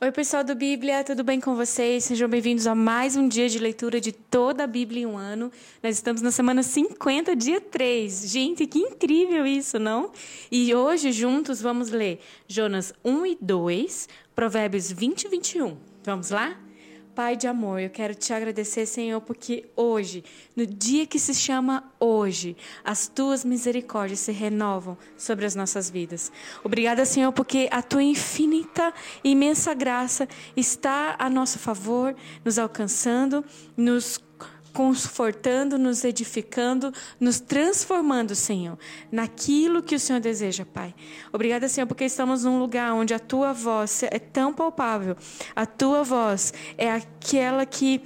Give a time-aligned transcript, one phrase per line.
[0.00, 2.04] Oi, pessoal do Bíblia, tudo bem com vocês?
[2.04, 5.52] Sejam bem-vindos a mais um dia de leitura de toda a Bíblia em um ano.
[5.80, 8.28] Nós estamos na semana 50, dia 3.
[8.28, 10.10] Gente, que incrível isso, não?
[10.50, 15.76] E hoje, juntos, vamos ler Jonas 1 e 2, Provérbios 20 e 21.
[16.04, 16.56] Vamos lá?
[17.14, 20.24] Pai de amor, eu quero te agradecer, Senhor, porque hoje,
[20.56, 26.32] no dia que se chama hoje, as tuas misericórdias se renovam sobre as nossas vidas.
[26.64, 30.26] Obrigada, Senhor, porque a tua infinita e imensa graça
[30.56, 33.44] está a nosso favor, nos alcançando,
[33.76, 34.16] nos
[34.72, 38.78] confortando, nos edificando, nos transformando, Senhor,
[39.10, 40.94] naquilo que o Senhor deseja, Pai.
[41.32, 45.16] Obrigada, Senhor, porque estamos num lugar onde a tua voz é tão palpável.
[45.54, 48.00] A tua voz é aquela que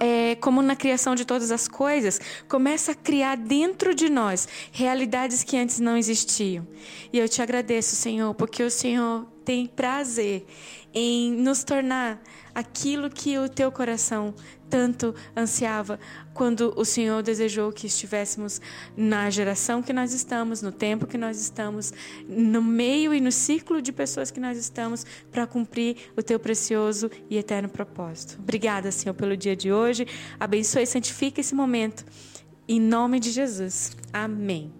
[0.00, 5.42] é, como na criação de todas as coisas, começa a criar dentro de nós realidades
[5.42, 6.66] que antes não existiam.
[7.12, 10.46] E eu te agradeço, Senhor, porque o Senhor tem prazer
[10.94, 12.20] em nos tornar
[12.54, 14.34] aquilo que o teu coração
[14.68, 15.98] tanto ansiava
[16.34, 18.60] quando o Senhor desejou que estivéssemos
[18.96, 21.92] na geração que nós estamos, no tempo que nós estamos,
[22.28, 27.10] no meio e no ciclo de pessoas que nós estamos para cumprir o teu precioso
[27.28, 28.38] e eterno propósito.
[28.38, 30.06] Obrigada, Senhor, pelo dia de hoje.
[30.38, 32.04] Abençoe e santifique esse momento.
[32.68, 33.96] Em nome de Jesus.
[34.12, 34.72] Amém.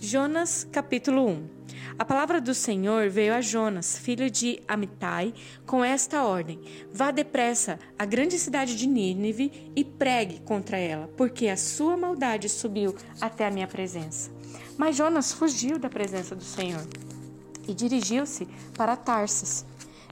[0.00, 1.48] Jonas, capítulo 1.
[1.98, 5.32] A palavra do Senhor veio a Jonas, filho de Amitai,
[5.64, 6.60] com esta ordem:
[6.92, 12.48] Vá depressa à grande cidade de Nínive e pregue contra ela, porque a sua maldade
[12.48, 14.30] subiu até a minha presença.
[14.76, 16.86] Mas Jonas fugiu da presença do Senhor
[17.66, 19.64] e dirigiu-se para Tarsis.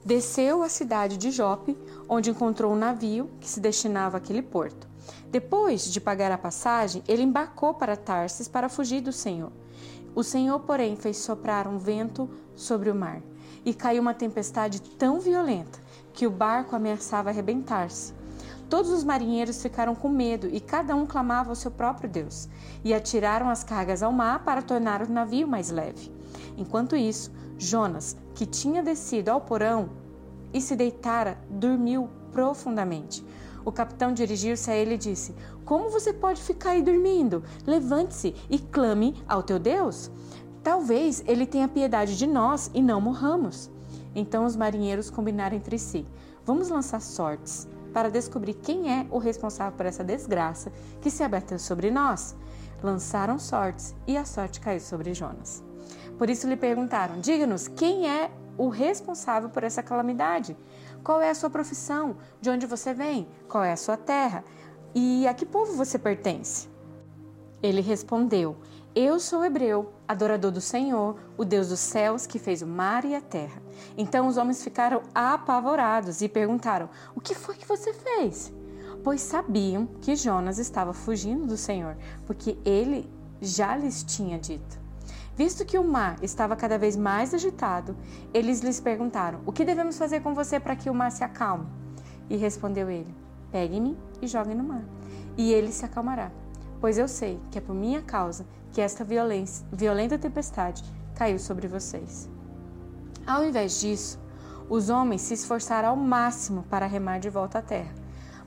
[0.03, 1.77] Desceu à cidade de Jope,
[2.09, 4.94] onde encontrou um navio que se destinava àquele porto.
[5.29, 9.51] Depois de pagar a passagem, ele embarcou para Tarsis para fugir do Senhor.
[10.15, 13.21] O Senhor, porém, fez soprar um vento sobre o mar,
[13.65, 15.79] e caiu uma tempestade tão violenta
[16.13, 18.13] que o barco ameaçava arrebentar-se.
[18.69, 22.47] Todos os marinheiros ficaram com medo e cada um clamava ao seu próprio Deus,
[22.83, 26.11] e atiraram as cargas ao mar para tornar o navio mais leve.
[26.57, 29.89] Enquanto isso, Jonas, que tinha descido ao porão
[30.53, 33.25] e se deitara, dormiu profundamente.
[33.65, 37.43] O capitão dirigiu-se a ele e disse: Como você pode ficar aí dormindo?
[37.65, 40.11] Levante-se e clame ao teu Deus.
[40.63, 43.71] Talvez ele tenha piedade de nós e não morramos.
[44.13, 46.05] Então os marinheiros combinaram entre si:
[46.45, 50.71] Vamos lançar sortes para descobrir quem é o responsável por essa desgraça
[51.01, 52.35] que se abateu sobre nós.
[52.83, 55.63] Lançaram sortes e a sorte caiu sobre Jonas.
[56.19, 60.55] Por isso lhe perguntaram: Diga-nos quem é o responsável por essa calamidade.
[61.05, 62.17] Qual é a sua profissão?
[62.41, 63.27] De onde você vem?
[63.47, 64.43] Qual é a sua terra?
[64.95, 66.67] E a que povo você pertence?
[67.61, 68.57] Ele respondeu:
[68.95, 73.13] Eu sou hebreu, adorador do Senhor, o Deus dos céus que fez o mar e
[73.13, 73.61] a terra.
[73.95, 78.51] Então os homens ficaram apavorados e perguntaram: O que foi que você fez?
[79.03, 81.95] Pois sabiam que Jonas estava fugindo do Senhor,
[82.25, 83.07] porque ele
[83.39, 84.84] já lhes tinha dito.
[85.35, 87.95] Visto que o mar estava cada vez mais agitado,
[88.33, 91.67] eles lhes perguntaram: O que devemos fazer com você para que o mar se acalme?
[92.29, 93.13] E respondeu ele:
[93.51, 94.83] Pegue-me e jogue no mar,
[95.37, 96.31] e ele se acalmará.
[96.79, 100.83] Pois eu sei que é por minha causa que esta violenta tempestade
[101.15, 102.29] caiu sobre vocês.
[103.27, 104.19] Ao invés disso,
[104.69, 107.93] os homens se esforçaram ao máximo para remar de volta à terra,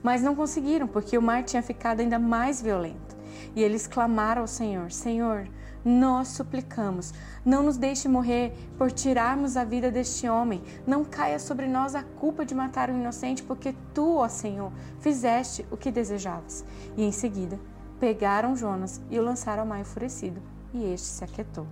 [0.03, 3.16] mas não conseguiram porque o mar tinha ficado ainda mais violento.
[3.55, 5.49] E eles clamaram ao Senhor: Senhor,
[5.88, 10.62] nós suplicamos, não nos deixe morrer por tirarmos a vida deste homem.
[10.87, 15.65] Não caia sobre nós a culpa de matar o inocente, porque tu, ó Senhor, fizeste
[15.71, 16.62] o que desejavas.
[16.94, 17.59] E em seguida,
[17.99, 20.43] pegaram Jonas e o lançaram ao mar enfurecido,
[20.75, 21.66] e este se aquietou.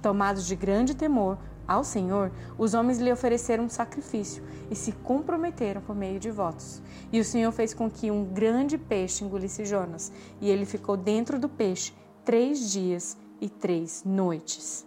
[0.00, 5.80] Tomados de grande temor ao Senhor, os homens lhe ofereceram um sacrifício e se comprometeram
[5.80, 6.80] por meio de votos.
[7.12, 11.36] E o Senhor fez com que um grande peixe engolisse Jonas, e ele ficou dentro
[11.36, 11.92] do peixe
[12.24, 14.86] três dias e três noites.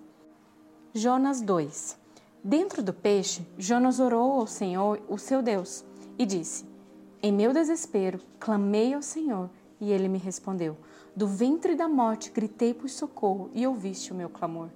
[0.93, 1.97] Jonas 2
[2.43, 5.83] Dentro do peixe, Jonas orou ao Senhor, o seu Deus,
[6.17, 6.65] e disse:
[7.21, 10.77] Em meu desespero, clamei ao Senhor, e ele me respondeu.
[11.13, 14.69] Do ventre da morte gritei por socorro, e ouviste o meu clamor.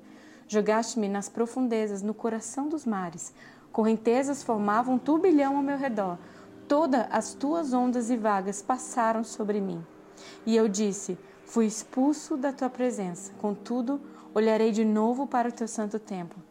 [0.46, 3.34] Jogaste-me nas profundezas, no coração dos mares.
[3.72, 6.18] Correntezas formavam um turbilhão ao meu redor.
[6.68, 9.84] Todas as tuas ondas e vagas passaram sobre mim.
[10.46, 14.02] E eu disse: Fui expulso da tua presença, contudo,
[14.34, 16.42] olharei de novo para o teu santo templo.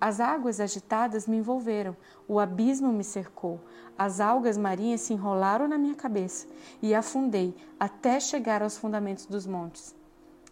[0.00, 1.94] As águas agitadas me envolveram,
[2.26, 3.60] o abismo me cercou,
[3.98, 6.46] as algas marinhas se enrolaram na minha cabeça
[6.80, 9.94] e afundei até chegar aos fundamentos dos montes.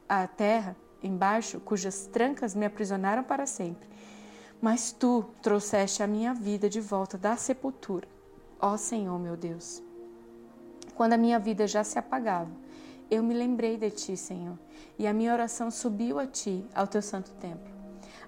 [0.07, 3.89] A terra, embaixo, cujas trancas me aprisionaram para sempre.
[4.61, 8.07] Mas tu trouxeste a minha vida de volta da sepultura,
[8.61, 9.83] ó Senhor meu Deus.
[10.95, 12.51] Quando a minha vida já se apagava,
[13.11, 14.59] eu me lembrei de ti, Senhor,
[14.99, 17.79] e a minha oração subiu a ti, ao teu santo templo.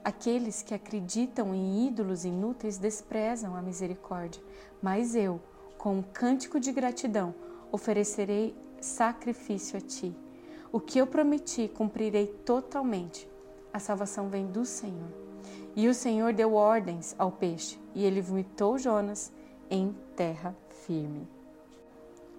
[0.03, 4.43] Aqueles que acreditam em ídolos inúteis desprezam a misericórdia,
[4.81, 5.41] mas eu,
[5.77, 7.35] com um cântico de gratidão,
[7.71, 10.15] oferecerei sacrifício a ti.
[10.73, 13.29] O que eu prometi cumprirei totalmente.
[13.73, 15.09] A salvação vem do Senhor.
[15.76, 19.33] E o Senhor deu ordens ao peixe, e ele vomitou Jonas
[19.69, 20.56] em terra
[20.87, 21.39] firme.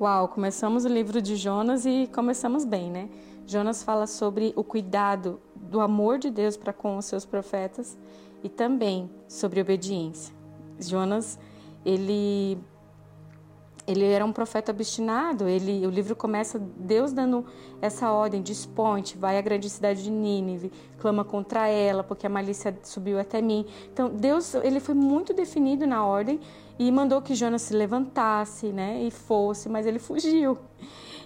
[0.01, 3.07] Uau, começamos o livro de Jonas e começamos bem, né?
[3.45, 7.95] Jonas fala sobre o cuidado do amor de Deus para com os seus profetas
[8.44, 10.33] e também sobre obediência.
[10.80, 11.38] Jonas,
[11.86, 12.57] ele
[13.88, 15.48] ele era um profeta obstinado.
[15.48, 17.45] Ele, o livro começa Deus dando
[17.81, 22.75] essa ordem: desponte, vai à grande cidade de Nínive, clama contra ela, porque a malícia
[22.83, 23.65] subiu até mim.
[23.92, 26.39] Então Deus, ele foi muito definido na ordem
[26.81, 30.57] e mandou que Jonas se levantasse, né, e fosse, mas ele fugiu.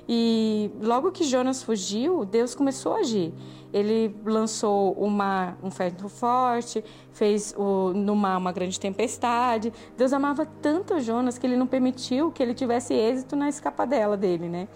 [0.05, 3.33] E logo que Jonas fugiu, Deus começou a agir.
[3.71, 9.71] Ele lançou uma, um vento forte, fez o, no mar uma grande tempestade.
[9.95, 14.49] Deus amava tanto Jonas que ele não permitiu que ele tivesse êxito na escapadela dele,
[14.49, 14.67] né?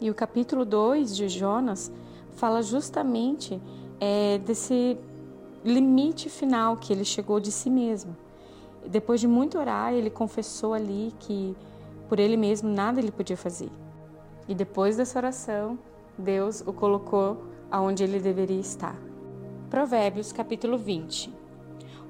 [0.00, 1.92] E o capítulo 2 de Jonas
[2.32, 3.62] fala justamente
[4.00, 4.98] é, desse
[5.64, 8.25] limite final que ele chegou de si mesmo.
[8.88, 11.56] Depois de muito orar, ele confessou ali que
[12.08, 13.70] por ele mesmo nada ele podia fazer.
[14.48, 15.78] E depois dessa oração,
[16.16, 18.96] Deus o colocou aonde ele deveria estar.
[19.68, 21.34] Provérbios capítulo 20.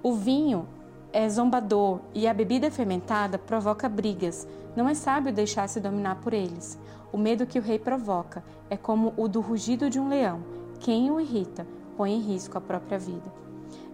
[0.03, 0.69] O vinho
[1.13, 4.47] é zombador e a bebida fermentada provoca brigas.
[4.77, 6.79] Não é sábio deixar-se dominar por eles.
[7.11, 10.41] O medo que o rei provoca é como o do rugido de um leão.
[10.79, 13.33] Quem o irrita põe em risco a própria vida.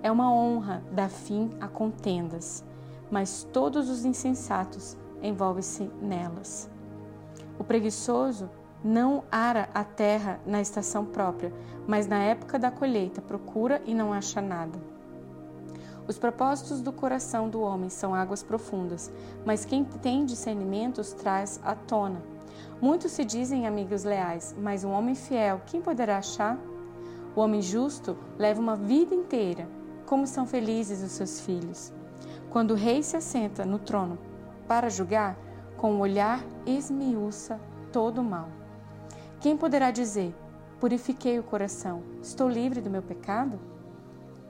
[0.03, 2.65] É uma honra dar fim a contendas,
[3.13, 6.69] mas todos os insensatos envolvem-se nelas.
[7.59, 8.49] O preguiçoso
[8.83, 11.53] não ara a terra na estação própria,
[11.87, 14.79] mas na época da colheita procura e não acha nada.
[16.09, 19.13] Os propósitos do coração do homem são águas profundas,
[19.45, 22.23] mas quem tem discernimentos traz à tona.
[22.81, 26.59] Muitos se dizem amigos leais, mas um homem fiel, quem poderá achar?
[27.37, 29.69] O homem justo leva uma vida inteira.
[30.07, 31.93] Como são felizes os seus filhos.
[32.53, 34.19] Quando o rei se assenta no trono
[34.69, 35.39] para julgar,
[35.79, 37.59] com o olhar esmiuça
[37.91, 38.51] todo o mal.
[39.41, 40.35] Quem poderá dizer:
[40.79, 43.59] Purifiquei o coração, estou livre do meu pecado?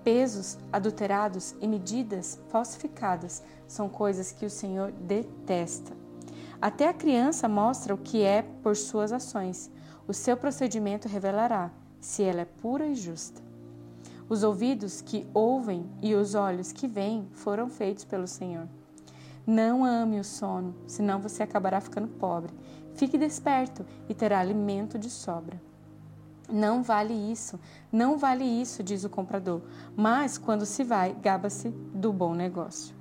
[0.03, 5.97] Pesos adulterados e medidas falsificadas são coisas que o Senhor detesta.
[6.61, 9.71] Até a criança mostra o que é por suas ações.
[10.09, 11.71] O seu procedimento revelará
[12.01, 13.42] se ela é pura e justa.
[14.29, 18.69] Os ouvidos que ouvem e os olhos que veem foram feitos pelo Senhor.
[19.47, 22.55] Não ame o sono, senão você acabará ficando pobre.
[22.95, 25.61] Fique desperto e terá alimento de sobra.
[26.49, 27.59] Não vale isso,
[27.91, 29.63] não vale isso, diz o comprador.
[29.97, 32.95] Mas quando se vai, gaba-se do bom negócio.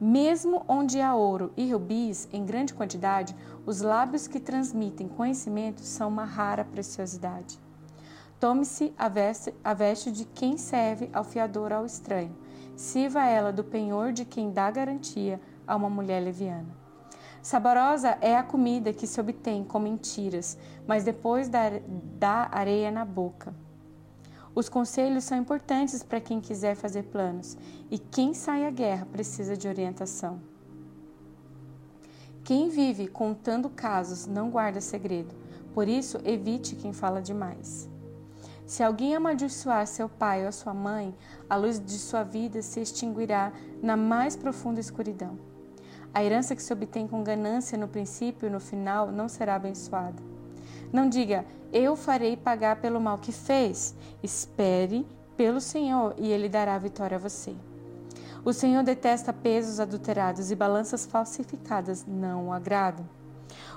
[0.00, 6.08] Mesmo onde há ouro e rubis em grande quantidade, os lábios que transmitem conhecimento são
[6.08, 7.60] uma rara preciosidade.
[8.42, 12.36] Tome-se a veste, a veste de quem serve ao fiador ao estranho.
[12.74, 16.76] Sirva ela do penhor de quem dá garantia a uma mulher leviana.
[17.40, 23.54] Saborosa é a comida que se obtém com mentiras, mas depois dá areia na boca.
[24.56, 27.56] Os conselhos são importantes para quem quiser fazer planos,
[27.92, 30.40] e quem sai à guerra precisa de orientação.
[32.42, 35.32] Quem vive contando casos não guarda segredo,
[35.72, 37.91] por isso evite quem fala demais.
[38.72, 41.14] Se alguém amaldiçoar seu pai ou sua mãe,
[41.46, 43.52] a luz de sua vida se extinguirá
[43.82, 45.38] na mais profunda escuridão.
[46.14, 50.22] A herança que se obtém com ganância no princípio e no final não será abençoada.
[50.90, 53.94] Não diga, eu farei pagar pelo mal que fez.
[54.22, 57.54] Espere pelo Senhor e Ele dará vitória a você.
[58.42, 63.06] O Senhor detesta pesos adulterados e balanças falsificadas não o agradam.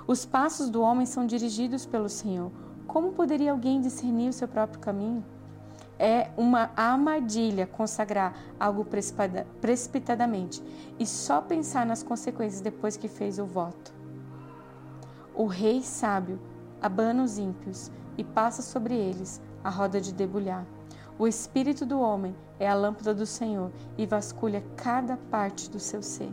[0.06, 2.50] Os passos do homem são dirigidos pelo Senhor.
[2.96, 5.22] Como poderia alguém discernir o seu próprio caminho?
[5.98, 8.86] é uma armadilha consagrar algo
[9.60, 10.62] precipitadamente
[10.98, 13.92] e só pensar nas consequências depois que fez o voto.
[15.34, 16.40] O rei sábio
[16.80, 20.64] abana os ímpios e passa sobre eles a roda de debulhar.
[21.18, 26.02] O espírito do homem é a lâmpada do Senhor e vasculha cada parte do seu
[26.02, 26.32] ser.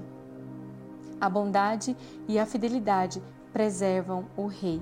[1.20, 1.94] A bondade
[2.26, 4.82] e a fidelidade preservam o rei.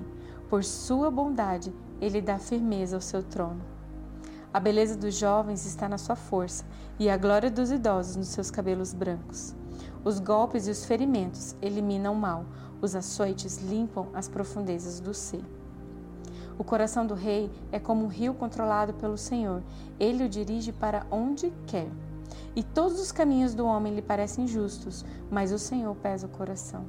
[0.52, 3.62] Por sua bondade, ele dá firmeza ao seu trono.
[4.52, 6.62] A beleza dos jovens está na sua força,
[6.98, 9.54] e a glória dos idosos nos seus cabelos brancos.
[10.04, 12.44] Os golpes e os ferimentos eliminam o mal,
[12.82, 15.42] os açoites limpam as profundezas do ser.
[16.58, 19.62] O coração do rei é como um rio controlado pelo Senhor,
[19.98, 21.88] ele o dirige para onde quer.
[22.54, 26.84] E todos os caminhos do homem lhe parecem justos, mas o Senhor pesa o coração.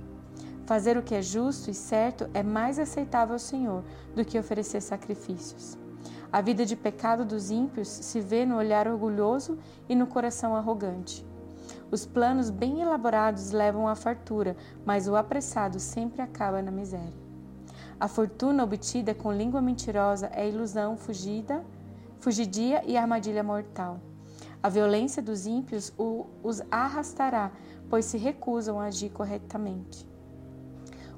[0.65, 3.83] Fazer o que é justo e certo é mais aceitável ao Senhor
[4.15, 5.77] do que oferecer sacrifícios.
[6.31, 11.25] A vida de pecado dos ímpios se vê no olhar orgulhoso e no coração arrogante.
[11.91, 14.55] Os planos bem elaborados levam à fartura,
[14.85, 17.21] mas o apressado sempre acaba na miséria.
[17.99, 21.63] A fortuna obtida com língua mentirosa é ilusão fugida,
[22.19, 23.99] fugidia e armadilha mortal.
[24.61, 25.93] A violência dos ímpios
[26.41, 27.51] os arrastará,
[27.89, 30.12] pois se recusam a agir corretamente.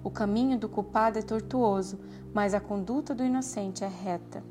[0.05, 1.99] O caminho do culpado é tortuoso,
[2.31, 4.43] mas a conduta do inocente é reta.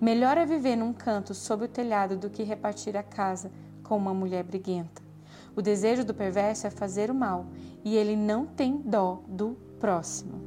[0.00, 3.52] Melhor é viver num canto sob o telhado do que repartir a casa
[3.84, 5.00] com uma mulher briguenta.
[5.54, 7.46] O desejo do perverso é fazer o mal,
[7.84, 10.42] e ele não tem dó do próximo.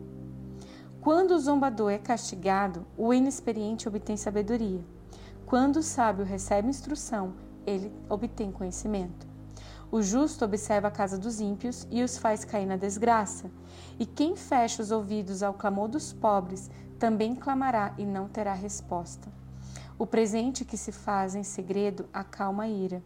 [1.00, 4.84] Quando o zombador é castigado, o inexperiente obtém sabedoria.
[5.46, 9.25] Quando o sábio recebe instrução, ele obtém conhecimento.
[9.96, 13.50] O justo observa a casa dos ímpios e os faz cair na desgraça.
[13.98, 19.30] E quem fecha os ouvidos ao clamor dos pobres também clamará e não terá resposta.
[19.98, 23.02] O presente que se faz em segredo acalma a ira,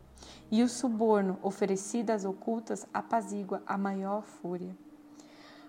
[0.49, 4.75] e o suborno oferecido às ocultas apazigua a maior fúria.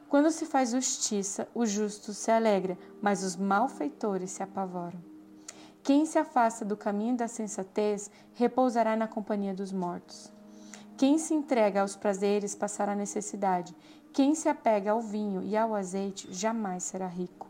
[0.09, 4.99] Quando se faz justiça, o justo se alegra, mas os malfeitores se apavoram.
[5.83, 10.40] Quem se afasta do caminho da sensatez repousará na companhia dos mortos.
[11.01, 13.75] Quem se entrega aos prazeres passará necessidade.
[14.13, 17.49] Quem se apega ao vinho e ao azeite jamais será rico.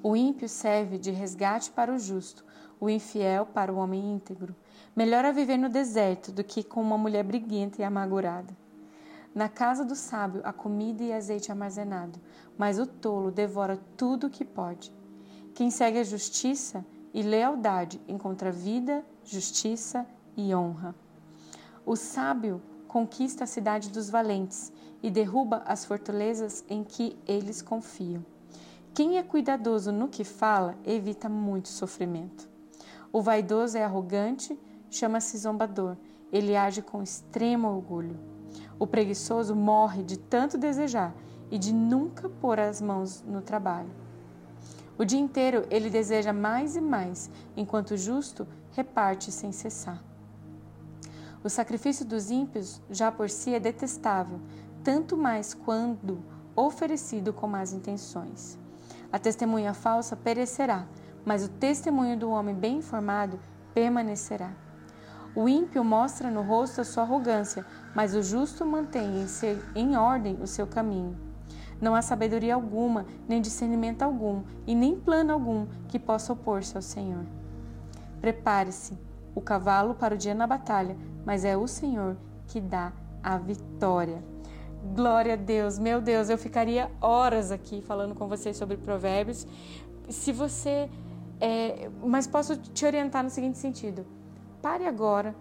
[0.00, 2.44] O ímpio serve de resgate para o justo,
[2.78, 4.54] o infiel para o homem íntegro.
[4.94, 8.56] Melhor é viver no deserto do que com uma mulher briguenta e amargurada.
[9.34, 12.20] Na casa do sábio há comida e azeite armazenado,
[12.56, 14.92] mas o tolo devora tudo o que pode.
[15.56, 20.94] Quem segue a justiça e lealdade encontra vida, justiça e honra.
[21.86, 28.26] O sábio conquista a cidade dos valentes e derruba as fortalezas em que eles confiam.
[28.92, 32.48] Quem é cuidadoso no que fala evita muito sofrimento.
[33.12, 34.58] O vaidoso é arrogante,
[34.90, 35.96] chama-se zombador.
[36.32, 38.18] Ele age com extremo orgulho.
[38.80, 41.14] O preguiçoso morre de tanto desejar
[41.52, 43.94] e de nunca pôr as mãos no trabalho.
[44.98, 50.02] O dia inteiro ele deseja mais e mais, enquanto o justo reparte sem cessar.
[51.46, 54.40] O sacrifício dos ímpios já por si é detestável,
[54.82, 56.18] tanto mais quando
[56.56, 58.58] oferecido com más intenções.
[59.12, 60.88] A testemunha falsa perecerá,
[61.24, 63.38] mas o testemunho do homem bem informado
[63.72, 64.50] permanecerá.
[65.36, 69.96] O ímpio mostra no rosto a sua arrogância, mas o justo mantém em, seu, em
[69.96, 71.16] ordem o seu caminho.
[71.80, 76.82] Não há sabedoria alguma, nem discernimento algum, e nem plano algum que possa opor-se ao
[76.82, 77.24] Senhor.
[78.20, 78.98] Prepare-se
[79.36, 82.16] o cavalo para o dia na batalha, mas é o Senhor
[82.48, 84.24] que dá a vitória.
[84.94, 89.46] Glória a Deus, meu Deus, eu ficaria horas aqui falando com vocês sobre provérbios.
[90.08, 90.88] Se você.
[91.38, 94.06] É, mas posso te orientar no seguinte sentido:
[94.62, 95.34] pare agora,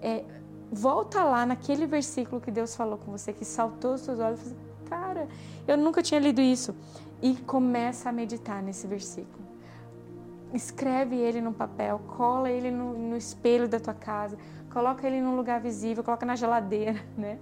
[0.00, 0.24] é,
[0.70, 4.44] volta lá naquele versículo que Deus falou com você, que saltou os seus olhos e
[4.44, 5.28] falou, cara,
[5.66, 6.74] eu nunca tinha lido isso.
[7.20, 9.49] E começa a meditar nesse versículo.
[10.52, 14.36] Escreve ele no papel, cola ele no, no espelho da tua casa,
[14.72, 17.38] coloca ele num lugar visível, coloca na geladeira, né?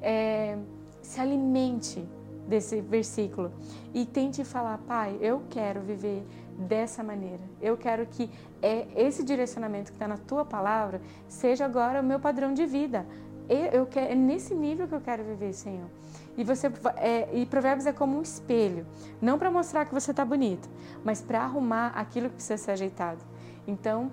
[0.00, 0.58] É,
[1.00, 2.04] se alimente
[2.46, 3.52] desse versículo
[3.94, 6.26] e tente falar, pai, eu quero viver
[6.58, 7.40] dessa maneira.
[7.60, 8.30] Eu quero que
[8.60, 13.06] é esse direcionamento que está na tua palavra seja agora o meu padrão de vida.
[13.48, 15.88] Eu quero, é nesse nível que eu quero viver, Senhor.
[16.36, 18.86] E você é, e Provérbios é como um espelho,
[19.20, 20.68] não para mostrar que você está bonito,
[21.04, 23.22] mas para arrumar aquilo que precisa ser ajeitado.
[23.66, 24.10] Então,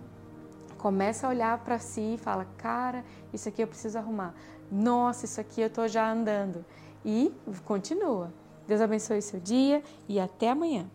[0.77, 4.33] começa a olhar para si e fala: "Cara, isso aqui eu preciso arrumar.
[4.71, 6.65] Nossa, isso aqui eu estou já andando."
[7.05, 7.33] E
[7.63, 8.33] continua.
[8.67, 10.89] Deus abençoe seu dia e até amanhã.